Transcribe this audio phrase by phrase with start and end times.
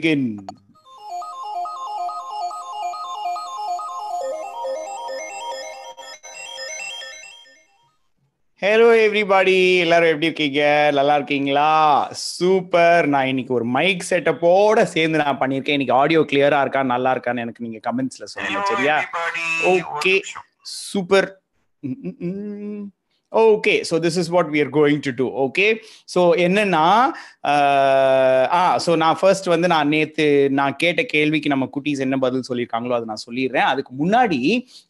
[0.00, 0.38] begin.
[8.62, 9.54] Hello everybody
[9.78, 10.60] எல்லாரும் எப்படி இருக்கீங்க
[10.94, 11.68] நல்லா இருக்கீங்களா
[12.28, 17.44] சூப்பர் நான் இன்னைக்கு ஒரு மைக் செட்டப்போட சேர்ந்து நான் பண்ணியிருக்கேன் இன்னைக்கு ஆடியோ கிளியரா இருக்கா நல்லா இருக்கான்னு
[17.44, 18.96] எனக்கு நீங்க கமெண்ட்ஸ்ல சொல்லுங்க சரியா
[19.72, 20.14] okay
[20.82, 21.28] super
[23.42, 25.66] okay so this is what we are going to do okay
[26.14, 26.82] so என்னன்னா
[28.52, 30.26] ஆ ஸோ நான் ஃபர்ஸ்ட் வந்து நான் நேற்று
[30.52, 34.40] நான் கேட்ட கேள்விக்கு நம்ம குட்டீஸ் என்ன பதில் சொல்லியிருக்காங்களோ அதை நான் சொல்லிடுறேன் அதுக்கு முன்னாடி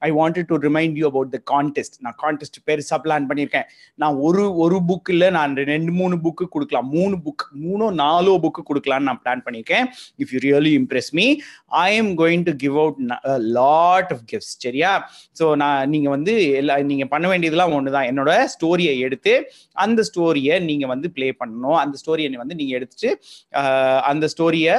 [0.02, 3.66] I wanted to remind you about the contest நான் கான்டெஸ்ட் பெருசாக பிளான் பண்ணியிருக்கேன்
[3.98, 9.08] நான் ஒரு ஒரு புக்கில் நான் ரெண்டு மூணு புக்கு கொடுக்கலாம் மூணு புக் மூணோ நாலோ புக்கு கொடுக்கலான்னு
[9.10, 9.86] நான் பிளான் பண்ணியிருக்கேன்
[10.18, 11.26] if you really impress me
[11.82, 13.00] I am going to give out
[13.58, 14.92] lot of gifts சரியா
[15.40, 19.34] ஸோ நான் நீங்கள் வந்து எல்லா நீங்கள் பண்ண வேண்டியதெல்லாம் ஒன்று தான் என்னோட ஸ்டோரியை எடுத்து
[19.76, 23.10] அந்த ஸ்டோரியை நீங்கள் வந்து ப்ளே பண்ணணும் அந்த ஸ்டோரியை வந்து நீங்கள் எடுத்துட்டு
[24.04, 24.76] அந்த ஸ்டோரியை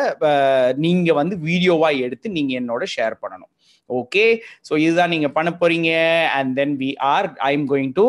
[0.77, 3.51] நீங்கள் வந்து வீடியோவாக எடுத்து நீங்கள் என்னோட ஷேர் பண்ணணும்
[3.89, 4.23] ஓகே
[4.67, 5.89] ஸோ இதுதான் நீங்கள் பண்ண போறீங்க
[6.37, 8.05] and then we are I am going to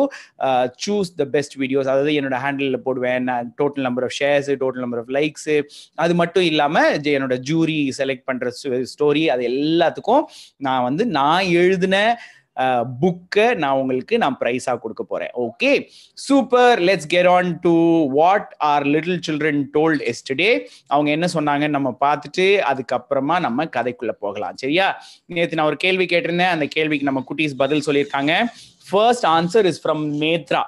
[0.85, 5.01] choose the best videos அதாவது என்னோட ஹேண்டிலில் போடுவேன் நான் total number of shares total number
[5.03, 5.57] of likes
[5.95, 8.51] அது மட்டும் இல்லாமல் என்னோட ஜூரி செலக்ட் பண்ணுற
[8.93, 10.25] ஸ்டோரி அது எல்லாத்துக்கும்
[10.59, 11.97] நான் வந்து நான் எழுதின
[13.01, 15.71] புக்கை நான் உங்களுக்கு நான் ப்ரைஸாக கொடுக்க போகிறேன் okay
[16.17, 17.73] super let's get on to
[18.13, 20.49] what R little children told yesterday
[20.89, 24.87] அவங்க என்ன சொன்னாங்கன்னு நம்ம பார்த்துட்டு அதுக்கப்புறமா நம்ம கதைக்குள்ளே போகலாம் சரியா
[25.29, 28.33] நேற்று நான் ஒரு கேள்வி கேட்டிருந்தேன் அந்த கேள்விக்கு நம்ம குட்டீஸ் பதில் சொல்லியிருக்காங்க
[28.89, 30.63] first answer is from Nethra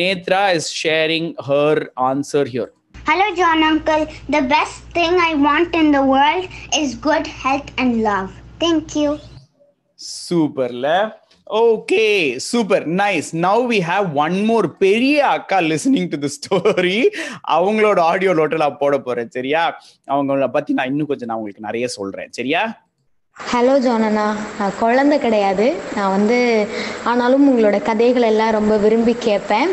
[0.00, 2.72] Nethra is sharing her answer here
[3.06, 4.02] Hello, John Uncle.
[4.28, 6.44] The best thing I want in the world
[6.74, 8.28] is good health and love.
[8.60, 9.10] Thank you.
[9.98, 10.88] சூப்பர்ல
[11.46, 12.02] okay
[12.46, 16.98] super nice now we have one more பெரிய அக்கா listening to the story
[17.50, 19.62] அவங்களோட audio லோட்டல் போட போறேன் சரியா
[20.08, 22.62] அவங்கள பத்தி நான் இன்னும் கொஞ்சம் நான் உங்களுக்கு நிறைய சொல்றேன் சரியா
[23.40, 24.24] ஹலோ ஜானண்ணா
[24.56, 26.38] நான் குழந்த கிடையாது நான் வந்து
[27.04, 29.70] ஆனாலும் உங்களோட கதைகள் எல்லாம் ரொம்ப விரும்பி கேட்பேன்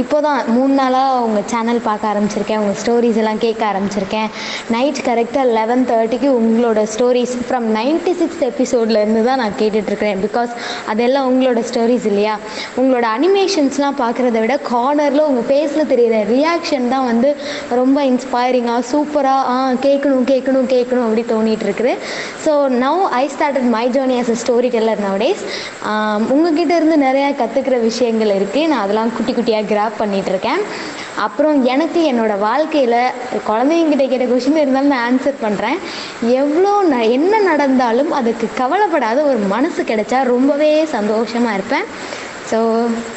[0.00, 4.28] இப்போ தான் மூணு நாளாக உங்கள் சேனல் பார்க்க ஆரம்பிச்சிருக்கேன் உங்கள் ஸ்டோரிஸ் எல்லாம் கேட்க ஆரம்பிச்சிருக்கேன்
[4.70, 10.52] நைட் கரெக்டாக லெவன் தேர்ட்டிக்கு உங்களோட ஸ்டோரிஸ் ஃப்ரம் நைன்டி சிக்ஸ் எபிசோட்லேருந்து தான் நான் கேட்டுட்ருக்கிறேன் பிகாஸ்
[10.88, 12.34] அதெல்லாம் உங்களோட ஸ்டோரிஸ் இல்லையா
[12.76, 17.32] உங்களோட அனிமேஷன்ஸ்லாம் பார்க்குறத விட கார்னரில் உங்கள் ஃபேஸில் தெரியிற ரியாக்ஷன் தான் வந்து
[17.74, 19.56] ரொம்ப இன்ஸ்பைரிங்காக சூப்பராக ஆ
[19.86, 21.94] கேட்கணும் கேட்கணும் கேட்கணும் அப்படி தோணிகிட்டு இருக்குது
[22.44, 22.54] ஸோ
[22.76, 25.42] நான் I started my journey as a storyteller nowadays
[26.28, 30.62] உங்ககிட்ட இருந்து நிறையா கற்றுக்கிற விஷயங்கள் இருக்குது நான் அதெல்லாம் குட்டி குட்டியாக கிராப் பண்ணிகிட்ருக்கேன்
[31.24, 32.98] அப்புறம் எனக்கு என்னோடய வாழ்க்கையில்
[33.46, 35.78] குழந்தைங்கிட்ட கேட்ட கொஷின் இருந்தாலும் நான் ஆன்சர் பண்ணுறேன்
[36.34, 41.86] எவ்வளோ ந என்ன நடந்தாலும் அதுக்கு கவலைப்படாத ஒரு மனசு கிடைச்சா ரொம்பவே சந்தோஷமாக இருப்பேன்
[42.50, 42.58] so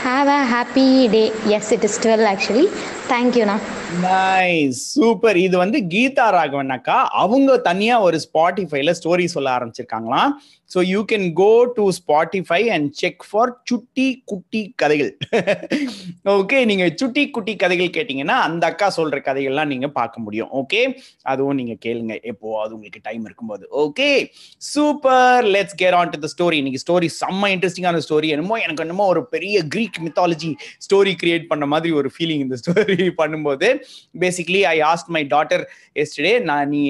[0.04, 1.24] have a happy day
[1.56, 2.66] yes it is twelve actually
[3.10, 3.56] தேங்க்யூண்ணா
[4.04, 10.32] நைஸ் சூப்பர் இது வந்து கீதா ராகவன்னாக்கா அவங்க தனியா ஒரு ஸ்பாட்டிஃபைல ஸ்டோரி சொல்ல ஆரம்பிச்சிருக்காங்களாம்
[10.72, 15.12] so you can go to Spotify and check for சுட்டி குட்டி கதைகள்
[16.34, 20.82] ஓகே நீங்க சுட்டி குட்டி கதைகள் கேட்டீங்கன்னா அந்த அக்கா சொல்ற கதைகள்லாம் நீங்க பார்க்க முடியும் ஓகே
[21.26, 24.10] அதுவும் நீங்க கேளுங்க எப்போ அது உங்களுக்கு டைம் இருக்கும்போது okay
[24.68, 29.08] super let's carry on to the story இன்னைக்கு ஸ்டோரி செம்ம இன்ட்ரெஸ்டிங்கான ஸ்டோரி என்னமோ எனக்கு என்னமோ
[29.08, 30.52] ஒரு பெரிய கிரீக் மித்தாலஜி
[30.86, 33.68] ஸ்டோரி கிரியேட் பண்ண மாதிரி ஒரு ஃபீலிங் இந்த ஸ்டோரி பண்ணும்போது
[34.16, 35.64] basically I asked my daughter
[35.96, 36.82] yesterday நான் நீ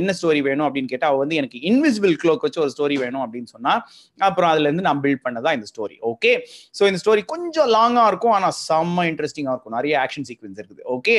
[0.00, 3.50] என்ன ஸ்டோரி வேணும் அப்படின்னு கேட்டால் அவள் வந்து எனக்கு இன்விசிபிள் க்ளோக் வச்சு ஒரு ஸ்டோரி வேணும் அப்படின்னு
[3.50, 3.80] சொன்னால்
[4.20, 6.32] அப்புறம் அதுலேருந்து நான் பில்ட் பண்ணதான் இந்த ஸ்டோரி ஓகே
[6.78, 11.16] ஸோ இந்த ஸ்டோரி கொஞ்சம் லாங்காக இருக்கும் ஆனால் செம்ம இன்ட்ரெஸ்டிங்காக இருக்கும் நிறைய ஆக்ஷன் சீக்வன்ஸ் இருக்குது okay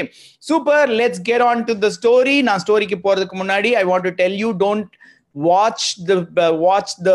[0.44, 4.38] super let's get on to the story நான் ஸ்டோரிக்கு போகிறதுக்கு முன்னாடி I want to tell
[4.38, 4.92] you don't
[5.36, 7.12] watch the watch the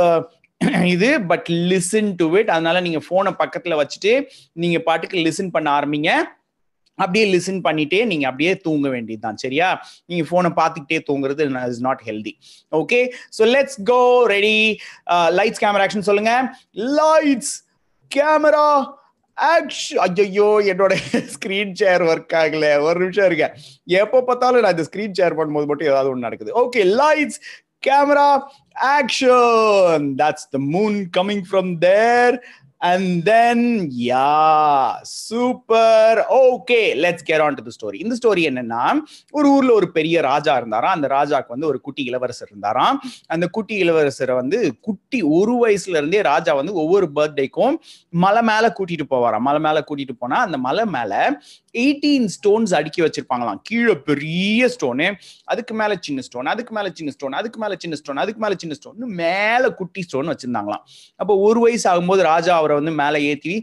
[0.90, 4.12] இது பட் லிசன் டு இட் அதனால நீங்க போனை பக்கத்துல வச்சுட்டு
[4.54, 6.10] நீங்க பாட்டுக்கு லிசன் பண்ண ஆரம்பிங்க
[6.98, 9.68] அப்படியே லிசன் பண்ணிட்டே நீங்க அப்படியே தூங்க வேண்டியதுதான் சரியா
[10.06, 12.34] நீங்க போனை பார்த்துக்கிட்டே தூங்குறது is not healthy
[12.72, 13.00] okay
[13.38, 14.00] so let's go
[14.28, 14.58] ready
[15.32, 16.34] lights camera action சொல்லுங்க
[16.98, 17.54] லைட்ஸ்
[18.10, 18.68] கேமரா
[19.38, 20.94] ஆக்ஷன் ஐயோ என்னோட
[21.34, 23.54] ஸ்க்ரீன் ஷேர் ஒர்க் ஆகல ஒரு நிமிஷம் இருக்கேன்
[23.98, 27.40] எப்போ பார்த்தாலும் நான் இந்த ஸ்க்ரீன் ஷேர் பண்ணும்போது மட்டும் ஏதாவது ஒன்று நடக்குது okay lights
[27.82, 28.30] camera
[28.92, 32.36] action that's the moon coming from there
[32.86, 33.64] and then
[34.06, 34.32] yeah
[35.26, 38.82] super okay let's care on to story இந்த ஸ்டோரி என்னன்னா
[39.32, 42.98] ஒரு ஊர்ல ஒரு பெரிய ராஜா இருந்தாராம் அந்த ராஜாக்கு வந்து ஒரு குட்டி இளவரசர் இருந்தாராம்
[43.26, 47.76] அந்த குட்டி இளவரசரை வந்து குட்டி ஒரு வயசுல இருந்தே ராஜா வந்து ஒவ்வொரு பர்த்டேக்கும்
[48.18, 51.12] மலை மேல கூட்டிட்டு போவாராம் மலை மேல கூட்டிட்டு போனா அந்த மலை மேல
[51.76, 55.08] எயிட்டீன் ஸ்டோன்ஸ் அடுக்கி வச்சிருப்பாங்களாம் கீழே பெரிய ஸ்டோனு
[55.44, 58.74] அதுக்கு மேல சின்ன ஸ்டோன் அதுக்கு மேல சின்ன ஸ்டோன் அதுக்கு மேல சின்ன ஸ்டோன் அதுக்கு மேல சின்ன
[58.74, 60.84] ஸ்டோன் மேல குட்டி ஸ்டோன் வச்சிருந்தாங்களாம்
[61.20, 63.56] அப்போ ஒரு வயசு ஆகும்போது ராஜா அவரை வந்து மேல ஏத்தி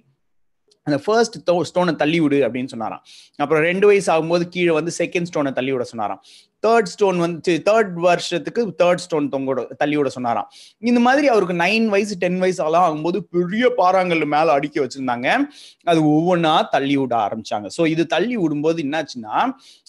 [0.88, 1.36] அந்த ஃபர்ஸ்ட்
[1.68, 3.04] ஸ்டோனை தள்ளி விடு அப்படின்னு சொன்னாராம்
[3.40, 6.22] அப்புறம் ரெண்டு வயசு ஆகும்போது கீழே வந்து செகண்ட் ஸ்டோனை தள்ளி விட சொன்னாராம்
[6.64, 10.48] தேர்ட் ஸ்டோன் வந்து தேர்ட் வருஷத்துக்கு தேர்ட் ஸ்டோன் தொங்கோட தள்ளியோட சொன்னாராம்
[10.84, 15.28] இந்த மாதிரி அவருக்கு நைன் வயசு டென் வயசு ஆலாம் ஆகும்போது பெரிய பாறாங்கல் மேல அடிக்க வச்சிருந்தாங்க
[15.86, 19.36] அது ஒவ்வொன்றா தள்ளி விட ஆரம்பிச்சாங்க ஸோ இது தள்ளி விடும்போது என்னாச்சுன்னா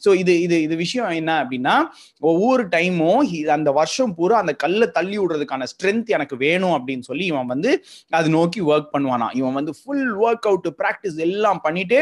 [0.03, 1.77] ஸோ இது இது இது விஷயம் என்ன அப்படின்னா
[2.23, 3.23] ஒவ்வொரு டைமும்
[3.55, 7.71] அந்த வருஷம் பூரா அந்த கல்லை தள்ளி விடுறதுக்கான ஸ்ட்ரென்த் எனக்கு வேணும் அப்படின்னு சொல்லி இவன் வந்து
[8.13, 12.01] அது நோக்கி ஒர்க் பண்ணுவானா இவன் வந்து ஃபுல் ஒர்க் அவுட் ப்ராக்டிஸ் எல்லாம் பண்ணிட்டு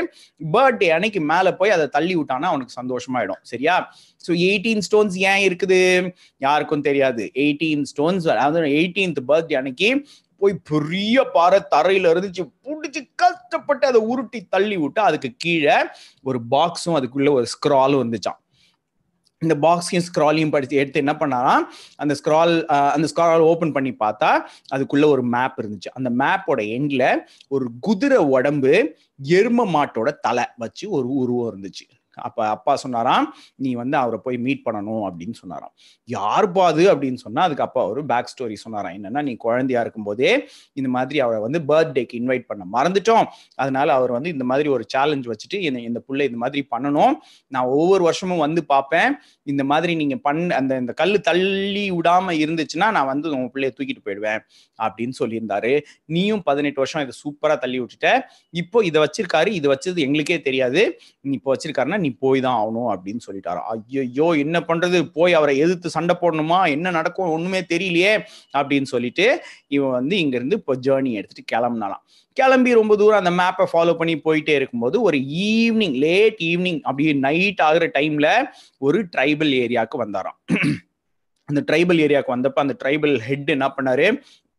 [0.41, 3.76] பர்த்டே அன்னைக்கு மேலே போய் அதை தள்ளி விட்டானா அவனுக்கு சந்தோஷமாயிடும் சரியா
[4.25, 5.79] ஸோ எயிட் எயிட்டீன் ஸ்டோன்ஸ் ஏன் இருக்குது
[6.41, 9.88] யாருக்கும் தெரியாது எயிட்டீன் ஸ்டோன்ஸ் அதாவது எயிட்டீன்த் பர்த்டே அன்னைக்கு
[10.43, 15.76] போய் பெரிய பாறை தரையில இருந்துச்சு பிடிச்சி கஷ்டப்பட்டு அதை உருட்டி தள்ளி விட்டு அதுக்கு கீழே
[16.25, 18.38] ஒரு பாக்ஸும் அதுக்குள்ள ஒரு ஸ்க்ராலும் இருந்துச்சான்
[19.43, 21.55] இந்த பாக்ஸையும் ஸ்க்ராலையும் படித்து எடுத்து என்ன பண்ணாரா
[21.97, 22.53] அந்த ஸ்க்ரால்
[22.93, 24.31] அந்த ஸ்க்ரால் ஓப்பன் பண்ணி பார்த்தா
[24.75, 27.09] அதுக்குள்ள ஒரு மேப் இருந்துச்சு அந்த மேப்போட எண்டில்
[27.49, 28.75] ஒரு குதிரை உடம்பு
[29.32, 31.87] எரும மாட்டோட தலை வச்சு ஒரு உருவம் இருந்துச்சு
[32.19, 33.26] அப்போ அப்பா சொன்னாராம்
[33.56, 35.73] நீ வந்து அவரை போய் மீட் பண்ணணும் அப்படின்னு சொன்னாராம்
[36.09, 40.32] யார் பாது அப்படின்னு சொன்னால் அதுக்கு அப்பா ஒரு பேக் ஸ்டோரி சொன்னாராம் என்னன்னா நீ குழந்தையா இருக்கும்போதே
[40.73, 43.26] இந்த மாதிரி அவரை வந்து பர்த்டேக்கு இன்வைட் பண்ண மறந்துட்டோம்
[43.56, 45.61] அதனால அவர் வந்து இந்த மாதிரி ஒரு சேலஞ்ச் வச்சுட்டு
[45.82, 47.14] இந்த பிள்ளை இந்த மாதிரி பண்ணணும்
[47.53, 49.12] நான் ஒவ்வொரு வருஷமும் வந்து பார்ப்பேன்
[49.47, 54.05] இந்த மாதிரி நீங்க பண்ண அந்த இந்த கல் தள்ளி விடாம இருந்துச்சுன்னா நான் வந்து உங்க பிள்ளைய தூக்கிட்டு
[54.05, 54.41] போயிடுவேன்
[54.79, 55.73] அப்படின்னு சொல்லியிருந்தாரு
[56.06, 58.11] நீயும் பதினெட்டு வருஷம் இதை சூப்பரா தள்ளி விட்டுட்ட
[58.55, 60.82] இப்போ இதை வச்சிருக்காரு இதை வச்சது எங்களுக்கே தெரியாது
[61.23, 65.97] நீ இப்போ வச்சிருக்காருன்னா நீ போய் தான் ஆகணும் அப்படின்னு சொல்லிட்டாரு ஐயோ என்ன பண்றது போய் அவரை எதிர்த்து
[65.97, 68.12] சண்டை போடணுமா என்ன நடக்கும் ஒண்ணுமே தெரியலையே
[68.55, 69.26] அப்படின்னு சொல்லிட்டு
[69.69, 72.05] இவன் வந்து இங்க இருந்து இப்போ ஜேர்னி எடுத்துட்டு கிளம்புனாலாம்
[72.37, 75.19] கிளம்பி ரொம்ப தூரம் அந்த மேப்பை ஃபாலோ பண்ணி போயிட்டே இருக்கும்போது ஒரு
[75.49, 78.29] ஈவினிங் லேட் ஈவினிங் அப்படியே நைட் ஆகுற டைம்ல
[78.81, 80.38] ஒரு ட்ரைபல் ஏரியாவுக்கு வந்தாராம்
[81.49, 84.06] அந்த ட்ரைபல் ஏரியாவுக்கு வந்தப்ப அந்த ட்ரைபல் ஹெட் என்ன பண்ணாரு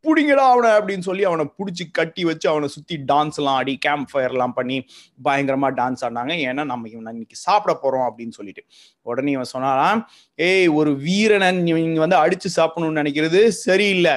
[0.04, 4.78] பிடிங்கடா அவனை அப்படின்னு சொல்லி அவனை பிடிச்சி கட்டி வச்சு அவனை சுற்றி டான்ஸ்லாம் ஆடி கேம்ப் ஃபயர்லாம் பண்ணி
[5.24, 8.64] பயங்கரமாக டான்ஸ் ஆடினாங்க ஏன்னா நம்ம இவனை இன்னைக்கு சாப்பிட போகிறோம் அப்படின்னு சொல்லிட்டு
[9.06, 10.02] உடனே இவன் சொன்னாலாம்
[10.40, 14.16] ஏய் ஒரு வீரனை நீங்க வந்து அடித்து சாப்பிடணும்னு நினைக்கிறது சரியில்லை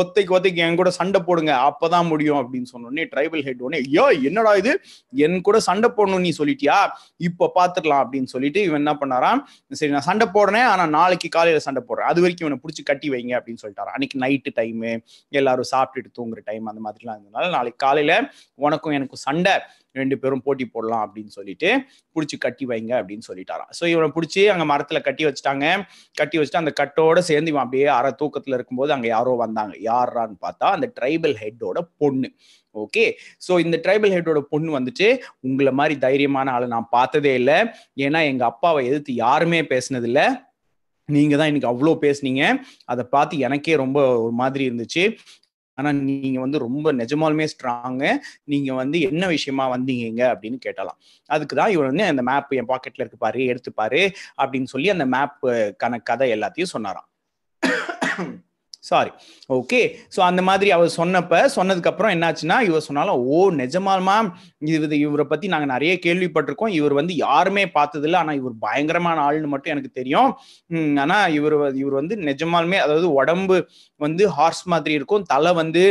[0.00, 4.52] ஒத்தைக்கு ஒத்தைக்கு என் கூட சண்டை போடுங்க அப்பதான் முடியும் அப்படின்னு சொன்னோடனே ட்ரைபல் ஹெட் உடனே ஐயோ என்னடா
[4.54, 4.72] இது
[5.18, 6.76] என் கூட சண்டை போடணும் நீ சொல்லிட்டியா
[7.20, 9.42] இப்போ பாத்துக்கலாம் அப்படின்னு சொல்லிட்டு இவன் என்ன பண்ணாராம்
[9.72, 13.34] சரி நான் சண்டை போடுறேன் ஆனா நாளைக்கு காலையில சண்டை போடுறேன் அது வரைக்கும் இவனை பிடிச்சி கட்டி வைங்க
[13.38, 14.92] அப்படின்னு சொல்லிட்டாரு அன்னைக்கு நைட்டு டைமு
[15.32, 18.14] எல்லாரும் சாப்பிட்டுட்டு தூங்குற டைம் அந்த மாதிரிலாம் இருந்ததுனால நாளைக்கு காலையில
[18.58, 19.56] உனக்கும் எனக்கும் சண்டை
[19.96, 21.68] ரெண்டு பேரும் போட்டி போடலாம் அப்படின்னு சொல்லிட்டு
[22.16, 25.66] பிடிச்சி கட்டி வைங்க அப்படின்னு சொல்லிட்டாராம் ஸோ இவனை பிடிச்சி அங்கே மரத்தில் கட்டி வச்சுட்டாங்க
[26.16, 30.68] கட்டி வச்சுட்டு அந்த கட்டோட சேர்ந்து இவன் அப்படியே அரை தூக்கத்தில் இருக்கும்போது அங்கே யாரோ வந்தாங்க யாரான்னு பார்த்தா
[30.70, 32.30] அந்த ட்ரைபல் ஹெட்டோட பொண்ணு
[32.74, 33.04] ஓகே
[33.40, 35.06] ஸோ இந்த ட்ரைபல் ஹெட்டோட பொண்ணு வந்துட்டு
[35.40, 37.58] உங்களை மாதிரி தைரியமான ஆளை நான் பார்த்ததே இல்லை
[37.98, 40.26] ஏன்னா எங்கள் அப்பாவை எதிர்த்து யாருமே பேசினதில்லை
[41.08, 42.42] நீங்க தான் இன்னைக்கு அவ்வளோ பேசுனீங்க
[42.84, 45.04] அதை பார்த்து எனக்கே ரொம்ப ஒரு மாதிரி இருந்துச்சு
[45.78, 48.10] ஆனா நீங்க வந்து ரொம்ப நிஜமாலுமே ஸ்ட்ராங்கு
[48.44, 50.98] நீங்க வந்து என்ன விஷயமா வந்தீங்க அப்படின்னு கேட்டலாம்
[51.30, 54.02] அதுக்கு தான் இவர் வந்து அந்த மேப் என் பாக்கெட்ல இருக்கு பாரு எடுத்துப்பாரு
[54.38, 57.08] அப்படின்னு சொல்லி அந்த மேப்புக்கான கதை எல்லாத்தையும் சொன்னாராம்
[58.88, 59.10] சாரி
[59.50, 59.80] ஓகே
[60.16, 64.16] ஸோ அந்த மாதிரி அவர் சொன்னப்ப சொன்னதுக்கப்புறம் என்னாச்சுன்னா இவர் சொன்னாலும் ஓ நிஜமாலுமா
[64.68, 69.72] இது இவரை பற்றி நாங்கள் நிறைய கேள்விப்பட்டிருக்கோம் இவர் வந்து யாருமே பார்த்ததில்ல ஆனால் இவர் பயங்கரமான ஆள்னு மட்டும்
[69.72, 70.30] எனக்கு தெரியும்
[70.98, 73.58] ஆனால் இவர் இவர் வந்து நிஜமாலுமே அதாவது உடம்பு
[74.00, 75.82] வந்து ஹார்ஸ் மாதிரி இருக்கும் தலை வந்து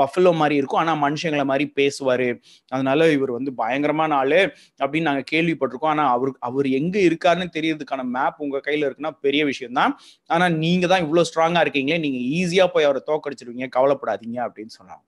[0.00, 2.28] பஃபலோ மாதிரி இருக்கும் ஆனால் மனுஷங்களை மாதிரி பேசுவார்
[2.72, 4.36] அதனால இவர் வந்து பயங்கரமான ஆள்
[4.80, 9.78] அப்படின்னு நாங்கள் கேள்விப்பட்டிருக்கோம் ஆனால் அவர் அவர் எங்கே இருக்காருன்னு தெரியறதுக்கான மேப் உங்கள் கையில் இருக்குன்னா பெரிய விஷயம்
[9.80, 9.94] தான்
[10.30, 15.04] ஆனால் நீங்கள் தான் இவ்வளோ ஸ்ட்ராங்காக இருக்கீங்களே நீங்கள் ஈஸியாக போய் அவரை தோக்கடிச்சிருவீங்க கவலைப்படாதீங்க அப்படின்னு சொன்னாங்க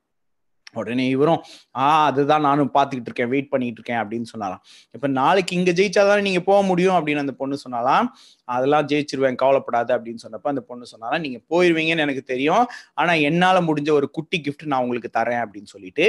[0.75, 1.41] உடனே இவரும்
[1.75, 4.63] ஆ அதுதான் நானும் பார்த்துக்கிட்டு இருக்கேன் வெயிட் பண்ணிட்டு இருக்கேன் அப்படின்னு சொன்னாலாம்
[4.95, 8.09] இப்போ நாளைக்கு இங்கே ஜெயிச்சாதானே நீங்கள் போக முடியும் அப்படின்னு அந்த பொண்ணு சொன்னாலாம்
[8.49, 12.65] அதெல்லாம் ஜெயிச்சிருவேன் கவலைப்படாது அப்படின்னு சொன்னப்ப அந்த பொண்ணு சொன்னாலாம் நீங்கள் போயிருவீங்கன்னு எனக்கு தெரியும்
[12.95, 16.07] ஆனால் என்னால் முடிஞ்ச ஒரு குட்டி கிஃப்ட் நான் உங்களுக்கு தரேன் அப்படின்னு சொல்லிட்டு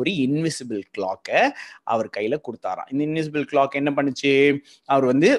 [0.00, 1.42] ஒரு இன்விசிபிள் கிளாக்கை
[1.84, 4.34] அவர் கையில் கொடுத்தாராம் இந்த இன்விசிபிள் கிளாக் என்ன பண்ணுச்சு
[4.88, 5.30] அவர் வந்து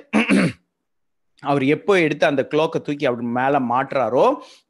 [1.44, 4.24] அவர் எப்போ எடுத்து அந்த க்ளோக்கை தூக்கி அவர் மேலே மாட்டுறாரோ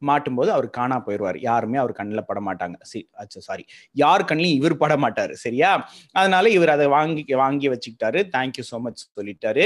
[0.02, 3.64] மாட்டும் போது அவர் காணா போயிடுவார் யாருமே அவர் கண்ணில் பட மாட்டாங்க சரி அச்சா சாரி
[3.96, 5.70] யார் கண்ணிலையும் இவர் பட மாட்டார் சரியா
[6.14, 9.64] அதனால இவர் அதை வாங்கி வாங்கி வச்சுக்கிட்டாரு தேங்க்யூ ஸோ மச் சொல்லிட்டாரு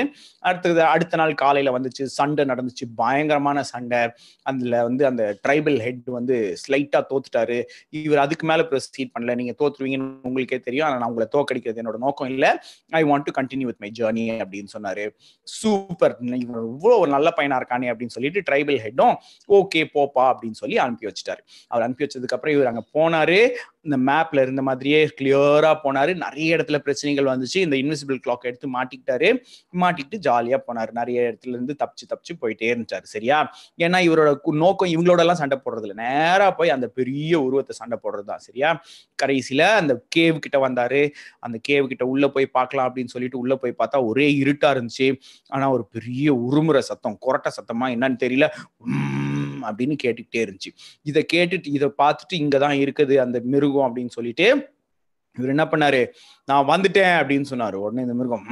[0.43, 4.01] அடுத்தது அடுத்த நாள் காலையில் வந்துச்சு சண்டை நடந்துச்சு பயங்கரமான சண்டை
[4.47, 7.59] அதில் வந்து அந்த ட்ரைபல் ஹெட் வந்து ஸ்லைட்டாக தோத்துட்டாரு
[7.99, 12.31] இவர் அதுக்கு மேலே ப்ரொசீட் பண்ணல நீங்கள் தோத்துருவீங்கன்னு உங்களுக்கே தெரியும் ஆனால் நான் உங்களை தோக்கடிக்கிறது என்னோட நோக்கம்
[12.31, 12.53] இல்லை
[12.95, 15.05] I want to continue with my journey அப்படின்னு சொன்னார்
[15.49, 19.15] சூப்பர் இவர் இவ்வளோ ஒரு நல்ல பையனா இருக்கானே அப்படின்னு சொல்லிட்டு ட்ரைபல் ஹெட்டும்
[19.49, 23.39] ஓகே போப்பா அப்படின்னு சொல்லி அனுப்பி வச்சுட்டாரு அவர் அனுப்பி வச்சதுக்கப்புறம் இவர் அங்க போனாரு
[23.85, 29.29] இந்த மேப்ல இருந்த மாதிரியே கிளியரா போனாரு நிறைய இடத்துல பிரச்சனைகள் வந்துச்சு இந்த இன்விசிபிள் கிளாக் எடுத்து மாட்டிக்கிட்டாரு
[29.75, 33.39] மாட்டிட்டு ஜாலியா போனாரு நிறைய இடத்துல இருந்து தப்பிச்சு தப்பிச்சு போயிட்டே இருந்துச்சாரு சரியா
[33.79, 34.31] ஏன்னா இவரோட
[34.63, 38.71] நோக்கம் இவங்களோட எல்லாம் சண்டை போடுறது இல்லை நேரா போய் அந்த பெரிய உருவத்தை சண்டை போடுறது தான் சரியா
[39.19, 41.03] கடைசியில அந்த கேவ் கிட்ட வந்தாரு
[41.41, 45.09] அந்த கேவ் கிட்ட உள்ள போய் பார்க்கலாம் அப்படின்னு சொல்லிட்டு உள்ள போய் பார்த்தா ஒரே இருட்டா இருந்துச்சு
[45.53, 48.49] ஆனா ஒரு பெரிய உருமுறை சத்தம் கொரட்ட சத்தமா என்னன்னு தெரியல
[49.69, 50.73] அப்படின்னு கேட்டுக்கிட்டே இருந்துச்சு
[51.03, 54.49] இதை கேட்டுட்டு இதை பார்த்துட்டு இங்கே தான் இருக்குது அந்த மிருகம் அப்படின்னு சொல்லிட்டு
[55.37, 56.03] இவர் என்ன பண்ணாரு
[56.45, 58.45] நான் வந்துட்டேன் அப்படின்னு சொன்னாரு உடனே இந்த மிருகம்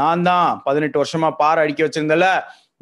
[0.00, 2.28] நான் தான் பதினெட்டு வருஷமா பாறை அடிக்க வச்சிருந்தல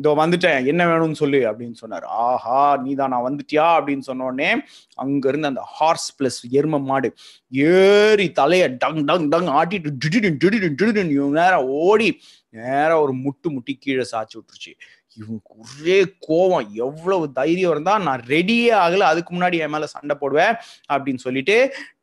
[0.00, 4.49] இதோ வந்துட்டேன் என்ன வேணும்னு சொல்லு அப்படின்னு சொன்னார் ஆஹா நீ தான் நான் வந்துட்டியா அப்படின்னு சொன்னோடனே
[4.95, 7.11] அங்க இருந்து அந்த ஹார்ஸ் பிளஸ் எரும மாடு
[7.66, 11.30] ஏறி தலைய டங் டங் டங் ஆட்டிட்டு
[11.33, 12.09] நேரம் ஓடி
[12.50, 14.75] நேரம் ஒரு முட்டு முட்டி கீழே சாச்சு விட்டுருச்சு
[15.16, 20.54] இவங்க ஒரே கோவம் எவ்வளவு தைரியம் இருந்தா நான் ரெடியே ஆகல அதுக்கு முன்னாடி என் மேல சண்டை போடுவேன்
[20.90, 21.56] அப்படின்னு சொல்லிட்டு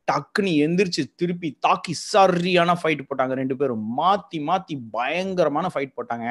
[0.07, 6.25] டக்குன்னு எந்திரிச்சு திருப்பி தாக்கி சரியான ஃபைட் போட்டாங்க ரெண்டு பேரும் மாத்தி மாத்தி பயங்கரமான ஃபைட் போட்டாங்க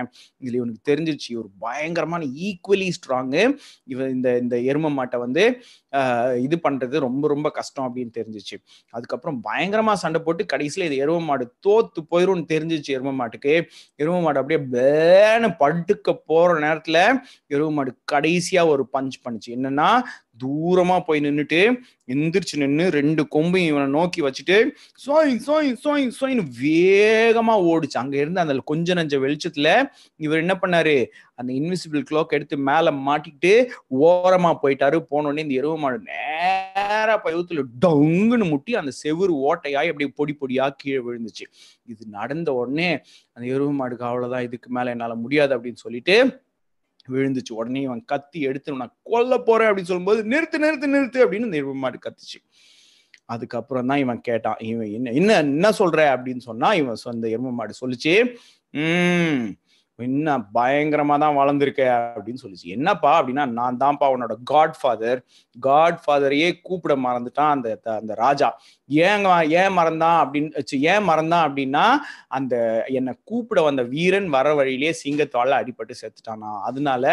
[0.42, 3.42] இதுல இவனுக்கு தெரிஞ்சிருச்சு ஒரு பயங்கரமான ஈக்குவலி ஸ்ட்ராங்கு
[3.86, 5.44] இவ இந்த இந்த எரும மாட்டை வந்து
[6.42, 8.58] இது பண்றது ரொம்ப ரொம்ப கஷ்டம் அப்படின்னு தெரிஞ்சிச்சு
[8.94, 13.54] அதுக்கப்புறம் பயங்கரமா சண்டை போட்டு கடைசியில இது எரும மாடு தோத்து போயிரும்னு தெரிஞ்சிச்சு எரும மாட்டுக்கு
[13.98, 16.98] எரும மாடு அப்படியே பேனு படுக்க போற நேரத்துல
[17.50, 19.88] எரும மாடு கடைசியா ஒரு பஞ்ச் பண்ணுச்சு என்னன்னா
[20.42, 21.60] தூரமா போய் நின்றுட்டு
[22.08, 24.56] எந்திரிச்சு நின்று ரெண்டு கொம்பையும் இவனை நோக்கி வச்சுட்டு
[25.04, 29.68] சோயின் சோயின் சோயின் சோயின் வேகமா ஓடுச்சு அங்க இருந்து அந்த கொஞ்ச நஞ்ச வெளிச்சத்துல
[30.20, 30.96] இவர் என்ன பண்ணாரு
[31.34, 33.52] அந்த இன்விசிபிள் கிளாக் எடுத்து மேல மாட்டிக்கிட்டு
[34.02, 40.34] ஓரமா போயிட்டாரு போனோடனே இந்த எருவு மாடு நேரா பயத்துல டங்குன்னு முட்டி அந்த செவுறு ஓட்டையாய் அப்படியே பொடி
[40.40, 41.46] பொடியா கீழே விழுந்துச்சு
[41.88, 42.90] இது நடந்த உடனே
[43.34, 46.16] அந்த எருவு மாடுக்கு அவ்வளவுதான் இதுக்கு மேல என்னால முடியாது அப்படின்னு சொல்லிட்டு
[47.08, 51.74] விழுந்துச்சு உடனே இவன் கத்தி எடுத்து நான் கொல்ல போறேன் அப்படின்னு சொல்லும்போது நிறுத்து நிறுத்து நிறுத்து அப்படின்னு இந்த
[51.74, 52.40] மாடு கத்துச்சு
[53.24, 57.74] அதுக்கப்புறம் தான் இவன் கேட்டான் இவன் என்ன என்ன என்ன சொல்ற அப்படின்னு சொன்னா இவன் சொந்த எரும மாடு
[57.80, 58.14] சொல்லிச்சு
[58.74, 59.44] உம்
[59.98, 61.82] என்ன பயங்கரமா தான் வளர்ந்துருக்க
[62.14, 65.20] அப்படின்னு சொல்லிச்சு என்னப்பா அப்படின்னா நான் தான்ப்பா உன்னோட காட் ஃபாதர்
[65.56, 67.68] காட் ஃபாதரையே கூப்பிட மறந்துட்டான் அந்த
[67.96, 68.48] அந்த ராஜா
[68.90, 71.84] ஏங்க ஏன் மறந்தான் அப்படின்னு ஏன் மறந்தான் அப்படின்னா
[72.28, 72.54] அந்த
[72.92, 77.13] என்னை கூப்பிட வந்த வீரன் வர வழியிலேயே சிங்கத்தால அடிபட்டு செத்துட்டானா அதனால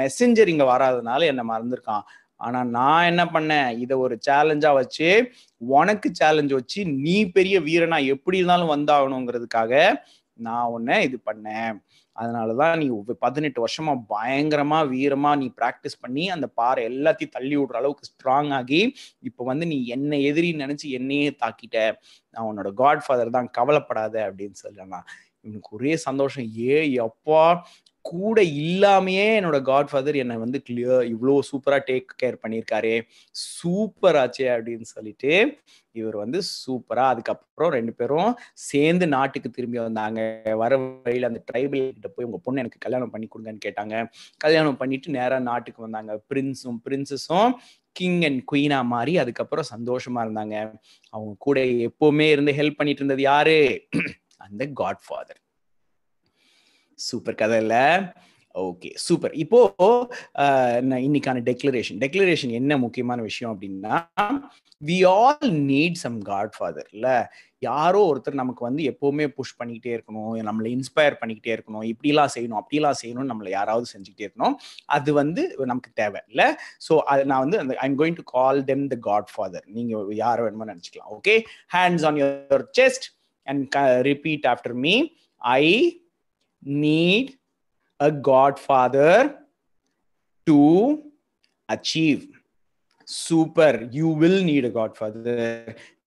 [0.00, 2.04] மெசஞ்சர் இங்க வராதனால என்னை மறந்துருக்கான்
[2.36, 5.08] ஆனா நான் என்ன பண்ணேன் இதை ஒரு சேலஞ்சா வச்சு
[5.60, 9.72] உனக்கு சேலஞ்ச் வச்சு நீ பெரிய வீரனா எப்படி இருந்தாலும் வந்தாகணுங்கிறதுக்காக
[10.38, 11.74] நான் உன்னை இது பண்ணேன்
[12.16, 12.86] அதனாலதான் தான் நீ
[13.20, 18.80] பதினெட்டு வருஷமா பயங்கரமா வீரமா நீ ப்ராக்டிஸ் பண்ணி அந்த பாறை எல்லாத்தையும் தள்ளி விடுற அளவுக்கு ஸ்ட்ராங் ஆகி
[19.22, 21.78] இப்போ வந்து நீ என்னை எதிரி நினைச்சு என்னையே தாக்கிட்ட
[22.36, 25.06] நான் உன்னோட காட் ஃபாதர் தான் கவலைப்படாத அப்படின்னு சொல்லலாம்
[25.44, 27.42] இவனுக்கு ஒரே சந்தோஷம் ஏ எப்பா
[28.04, 32.92] கூட இல்லாமையே என்னோட காட் ஃபாதர் என்னை வந்து கிளியர் இவ்வளோ சூப்பராக டேக் கேர் பண்ணியிருக்காரு
[33.52, 35.30] சூப்பர் ஆச்சே அப்படின்னு சொல்லிட்டு
[35.94, 38.30] இவர் வந்து சூப்பராக அதுக்கப்புறம் ரெண்டு பேரும்
[38.64, 40.20] சேர்ந்து நாட்டுக்கு திரும்பி வந்தாங்க
[40.54, 43.96] வர வழியில் அந்த ட்ரைபல் கிட்ட போய் உங்கள் பொண்ணு எனக்கு கல்யாணம் பண்ணி கொடுங்கன்னு கேட்டாங்க
[44.40, 47.52] கல்யாணம் பண்ணிட்டு நேராக நாட்டுக்கு வந்தாங்க பிரின்ஸும் பிரின்சஸும்
[47.96, 50.56] கிங் அண்ட் குயினா மாறி அதுக்கப்புறம் சந்தோஷமா இருந்தாங்க
[51.12, 51.58] அவங்க கூட
[51.88, 53.58] எப்பவுமே இருந்து ஹெல்ப் பண்ணிட்டு இருந்தது யாரு
[54.40, 55.40] அந்த காட் ஃபாதர்
[56.98, 57.84] சூப்பர் கதை இல்லை
[58.54, 59.60] ஓகே சூப்பர் இப்போ
[61.04, 63.94] இன்னைக்கான டெக்ளரேஷன் டெக்ளரேஷன் என்ன முக்கியமான விஷயம் அப்படின்னா
[64.82, 67.08] we all need some godfather இல்ல
[67.62, 72.98] யாரோ ஒருத்தர் நமக்கு வந்து எப்பவுமே புஷ் பண்ணிக்கிட்டே இருக்கணும் நம்மளை இன்ஸ்பயர் பண்ணிக்கிட்டே இருக்கணும் இப்படிலாம் செய்யணும் அப்படிலாம்
[73.02, 74.56] செய்யணும் நம்மளை யாராவது செஞ்சுக்கிட்டே இருக்கணும்
[74.88, 76.48] அது வந்து நமக்கு தேவை இல்லை
[76.88, 80.44] ஸோ அது நான் வந்து அந்த I'm going to call them the godfather நீங்க யாரோ
[80.44, 81.36] வேணுமோ நினச்சிக்கலாம் okay
[81.76, 83.08] hands on your chest
[83.46, 83.78] and
[84.02, 84.96] repeat after me
[85.42, 85.64] I
[86.64, 87.26] need
[88.00, 89.14] a godfather
[90.46, 90.60] to
[91.68, 92.24] achieve
[93.08, 95.40] super you will need a godfather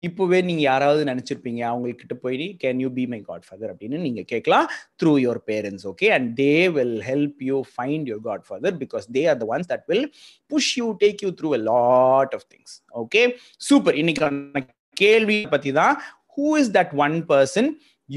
[0.07, 1.61] இப்போவே நீங்க யாராவது நினைச்சிருப்பீங்க
[1.93, 4.65] கிட்ட போய் can you be my godfather அப்படின்னு நீங்க கேட்கலாம்
[5.01, 9.23] through your parents okay and they will help you find your godfather because they
[9.33, 10.05] are the ones that will
[10.51, 12.75] push you take you through a lot of things
[13.03, 13.23] okay
[13.69, 14.63] super இன்னைக்கான
[14.97, 15.95] கேள்வி பத்தி தான்
[16.35, 17.69] who is that one person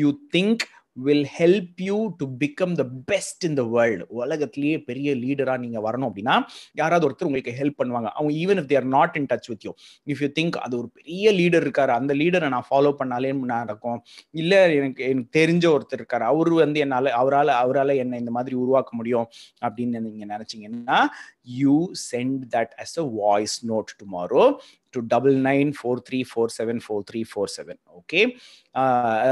[0.00, 0.64] you think
[0.96, 6.08] will help you to become the best in the world உலகத்திலேயே பெரிய லீடராக நீங்கள் வரணும்
[6.10, 6.36] அப்படின்னா
[6.74, 9.72] யாராவது ஒருத்தர் உங்களுக்கு ஹெல்ப் பண்ணுவாங்க அவங்க even if they're not in touch with you
[10.06, 13.98] if you think அது ஒரு பெரிய லீடர் இருக்காரு அந்த லீடரை நான் ஃபாலோ பண்ணாலே நடக்கும்
[14.34, 18.90] இல்லை எனக்கு எனக்கு தெரிஞ்ச ஒருத்தர் இருக்காரு அவர் வந்து என்னால் அவரால் அவரால் என்னை இந்த மாதிரி உருவாக்க
[18.96, 19.28] முடியும்
[19.62, 21.00] அப்படின்னு நீங்கள் நினச்சிங்கன்னா
[21.42, 24.60] you send that as a voice note tomorrow
[24.92, 27.78] to double nine four three four seven four three four seven.
[27.98, 28.36] Okay,
[28.74, 28.78] uh,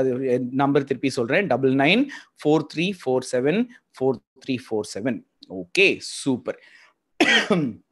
[0.00, 5.25] uh, number piece four three four seven four three four seven.
[5.51, 6.55] Okay, super.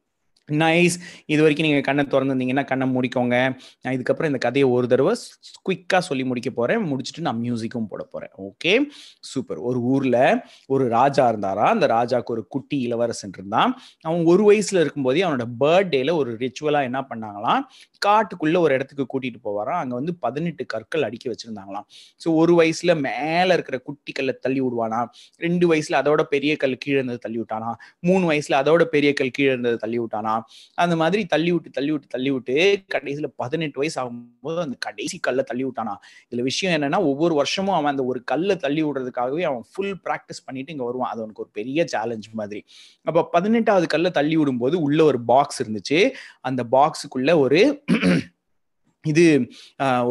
[0.49, 0.95] Nice
[1.25, 3.37] இது வரைக்கும் நீங்கள் கண்ணை திறந்துருந்தீங்கன்னா கண்ணை முடிக்கோங்க
[3.81, 5.13] நான் இதுக்கப்புறம் இந்த கதையை ஒரு தடவை
[5.65, 8.73] குயிக்காக சொல்லி முடிக்க போகிறேன் முடிச்சுட்டு நான் மியூசிக்கும் போட போகிறேன் ஓகே
[9.23, 10.15] சூப்பர் ஒரு ஊரில்
[10.69, 13.73] ஒரு ராஜா இருந்தாரா அந்த ராஜாவுக்கு ஒரு குட்டி இளவரசன் இருந்தான்
[14.05, 17.65] அவன் ஒரு வயசில் இருக்கும்போதே அவனோட பர்த்டேல ஒரு ரிச்சுவலாக என்ன பண்ணாங்களாம்
[18.01, 21.87] காட்டுக்குள்ளே ஒரு இடத்துக்கு கூட்டிகிட்டு போவாராம் அங்கே வந்து பதினெட்டு கற்கள் அடுக்கி வச்சுருந்தாங்களாம்
[22.21, 25.01] ஸோ ஒரு வயசில் மேலே இருக்கிற குட்டி கல்லை தள்ளி விடுவானா
[25.41, 27.71] ரெண்டு வயசில் அதோட பெரிய கல் கீழே இருந்தது தள்ளி விட்டானா
[28.03, 30.35] மூணு வயசில் அதோட பெரிய கல் கீழே இருந்தது தள்ளி விட்டானா
[30.77, 32.55] அந்த மாதிரி தள்ளி விட்டு தள்ளி விட்டு தள்ளி விட்டு
[32.95, 35.95] கடைசியில பதினெட்டு வயசு ஆகும்போது அந்த கடைசி கல்லை தள்ளி விட்டானா
[36.25, 40.73] இதுல விஷயம் என்னன்னா ஒவ்வொரு வருஷமும் அவன் அந்த ஒரு கல்லை தள்ளி விடுறதுக்காகவே அவன் ஃபுல் ப்ராக்டிஸ் பண்ணிட்டு
[40.73, 42.61] இங்க வருவான் அது அவனுக்கு ஒரு பெரிய சேலஞ்ச் மாதிரி
[43.05, 46.01] அப்ப பதினெட்டாவது கல்லை தள்ளி விடும்போது உள்ள ஒரு பாக்ஸ் இருந்துச்சு
[46.41, 47.61] அந்த பாக்ஸுக்குள்ள ஒரு
[49.03, 49.25] இது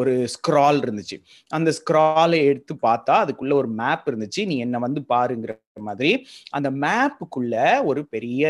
[0.00, 1.16] ஒரு ஸ்க்ரால் இருந்துச்சு
[1.50, 5.54] அந்த ஸ்க்ராலை எடுத்து பார்த்தா அதுக்குள்ள ஒரு மேப் இருந்துச்சு நீ என்னை வந்து பாருங்கிற
[5.80, 6.10] மாதிரி
[6.50, 7.54] அந்த மேப்புக்குள்ள
[7.84, 8.42] ஒரு பெரிய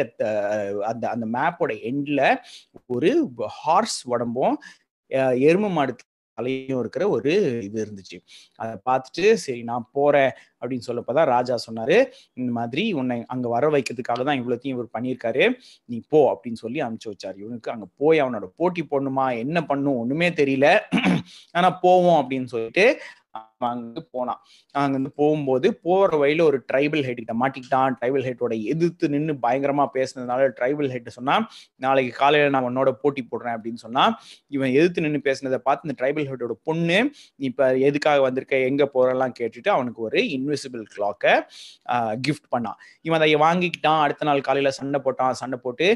[0.87, 2.21] அந்த அந்த மேப்போட எண்ட்ல
[2.87, 3.13] ஒரு
[3.63, 4.57] ஹார்ஸ் உடம்பும்
[5.41, 5.95] எரும மாடு
[6.39, 7.33] தலையும் இருக்கிற ஒரு
[7.63, 8.19] இது இருந்துச்சு
[8.57, 11.97] அதை பார்த்துட்டு சரி நான் போறேன் அப்படின்னு சொல்லப்பதான் ராஜா சொன்னாரு
[12.35, 15.45] இந்த மாதிரி உன்னை அங்க வர வைக்கிறதுக்காக தான் இவ்வளோத்தையும் இவர் பண்ணியிருக்காரு
[15.85, 20.31] நீ போ அப்படின்னு சொல்லி அனுப்பிச்சு வச்சாரு இவனுக்கு அங்க போய் அவனோட போட்டி போடணுமா என்ன பண்ணும் ஒண்ணுமே
[20.37, 20.69] தெரியல
[21.53, 22.87] ஆனா போவோம் அப்படின்னு சொல்லிட்டு
[23.61, 24.41] அங்கிருந்து போனான்
[24.75, 30.49] அங்கிருந்து போகும்போது போற வழியில ஒரு ட்ரைபல் ஹெட் கிட்ட மாட்டிக்கிட்டான் ட்ரைபல் ஹெட்டோட எதிர்த்து நின்று பயங்கரமா பேசினதுனால
[30.59, 31.37] ட்ரைபல் ஹெட் சொன்னா
[31.77, 34.05] நாளைக்கு காலையில நான் உன்னோட போட்டி போடுறேன் அப்படின்னு சொன்னா
[34.49, 36.99] இவன் எதிர்த்து நின்று பேசினதை பார்த்து இந்த ட்ரைபல் ஹெட்டோட பொண்ணு
[37.41, 41.35] இப்ப எதுக்காக வந்திருக்க எங்க போறெல்லாம் கேட்டுட்டு அவனுக்கு ஒரு இன்விசிபிள் கிளாக்கை
[42.21, 45.89] கிஃப்ட் பண்ணான் இவன் அதை வாங்கிக்கிட்டான் அடுத்த நாள் காலையில சண்டை போட்டான் சண்டை போட்டு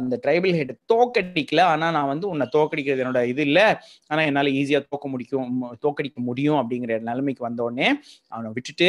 [0.00, 3.66] அந்த ட்ரைபல் ஹெட் தோக்கடிக்கல ஆனா நான் வந்து உன்னை தோக்கடிக்கிறது என்னோட இது இல்லை
[4.06, 5.48] ஆனா என்னால ஈஸியா தோக்க முடிக்கும்
[5.84, 7.88] தோக்கடிக்க முடியும் முடியும் அப்படிங்கிற நிலைமைக்கு வந்தோடனே
[8.28, 8.89] அவனை விட்டுட்டு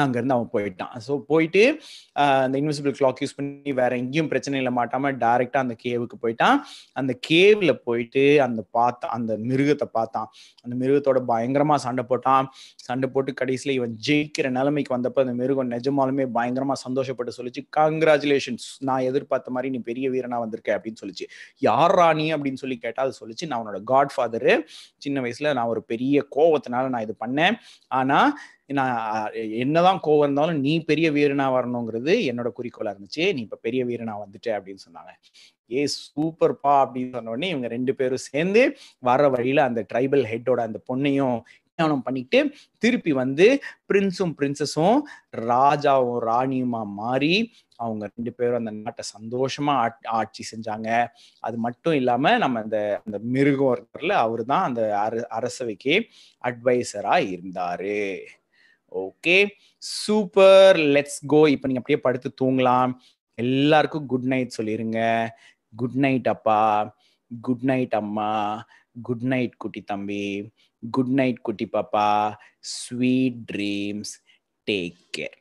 [0.00, 1.62] அங்கேருந்து அவன் போயிட்டான் ஸோ போயிட்டு
[2.42, 6.58] அந்த இன்விசிபிள் கிளாக் யூஸ் பண்ணி வேற எங்கேயும் பிரச்சனையில மாட்டாமல் டைரெக்டாக அந்த கேவுக்கு போயிட்டான்
[6.96, 10.28] அந்த கேவ்ல போயிட்டு அந்த பார்த்தான் அந்த மிருகத்தை பார்த்தான்
[10.64, 12.48] அந்த மிருகத்தோட பயங்கரமாக சண்டை போட்டான்
[12.84, 19.04] சண்டை போட்டு கடைசியில் இவன் ஜெயிக்கிற நிலைமைக்கு வந்தப்போ அந்த மிருகம் நிஜமாலுமே பயங்கரமாக சந்தோஷப்பட்டு சொல்லிச்சு கங்க்ராச்சுலேஷன்ஸ் நான்
[19.04, 21.28] எதிர்பார்த்த மாதிரி நீ பெரிய வீரனா வந்திருக்க அப்படின்னு சொல்லிச்சு
[21.62, 24.54] யார் ராணி அப்படின்னு சொல்லி கேட்டால் அது சொல்லிச்சு நான் உன்னோட காட் ஃபாதரு
[24.98, 27.56] சின்ன வயசுல நான் ஒரு பெரிய கோவத்தினால நான் இது பண்ணேன்
[27.92, 28.30] ஆனால்
[28.72, 29.32] நான்
[29.58, 34.50] என்னதான் கோவம் இருந்தாலும் நீ பெரிய வீரனா வரணுங்கிறது என்னோட குறிக்கோளா இருந்துச்சு நீ இப்ப பெரிய வீரனா வந்துட்ட
[34.56, 35.12] அப்படின்னு சொன்னாங்க
[35.70, 35.82] ஏ
[36.60, 38.62] பா அப்படின்னு உடனே இவங்க ரெண்டு பேரும் சேர்ந்து
[38.98, 41.36] வர வழியில அந்த ட்ரைபல் ஹெட்டோட அந்த பொண்ணையும்
[42.02, 42.38] பண்ணிட்டு
[42.78, 43.46] திருப்பி வந்து
[43.92, 44.98] பிரின்ஸும் பிரின்சஸும்
[45.46, 47.34] ராஜாவும் ராணியுமா மாறி
[47.76, 49.74] அவங்க ரெண்டு பேரும் அந்த நாட்டை சந்தோஷமா
[50.10, 50.88] ஆட்சி செஞ்சாங்க
[51.40, 54.82] அது மட்டும் இல்லாம நம்ம அந்த அந்த மிருகம் இருக்கிறதுல அவரு தான் அந்த
[55.30, 55.96] அரசவைக்கு
[56.44, 57.98] அட்வைசரா இருந்தாரு
[59.00, 59.36] ஓகே
[59.82, 62.92] சூப்பர் லெட்ஸ் கோ இப்போ நீங்கள் அப்படியே படுத்து தூங்கலாம்
[63.38, 65.00] எல்லாருக்கும் குட் நைட் சொல்லிருங்க
[65.72, 66.60] குட் நைட் அப்பா
[67.30, 68.30] குட் நைட் அம்மா
[69.02, 70.24] குட் நைட் குட்டி தம்பி
[70.82, 72.08] குட் நைட் குட்டி பாப்பா
[72.74, 74.14] sweet dreams
[74.66, 75.38] take care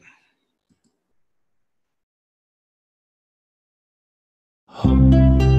[4.74, 5.51] Home.